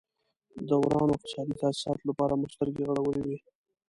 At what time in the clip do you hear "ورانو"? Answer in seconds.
0.85-1.15